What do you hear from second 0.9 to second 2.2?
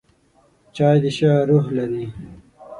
د شعر روح لري.